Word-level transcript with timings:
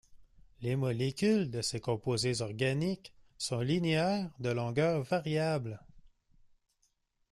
Les 0.63 0.75
molécules 0.75 1.51
de 1.51 1.61
ces 1.61 1.79
composés 1.79 2.41
organiques 2.41 3.13
sont 3.37 3.59
linéaires 3.59 4.31
de 4.39 4.49
longueur 4.49 5.03
variable. 5.03 5.79